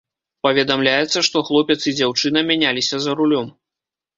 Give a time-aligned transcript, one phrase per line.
[0.45, 3.47] Паведамляецца, што хлопец і дзяўчына мяняліся за рулём.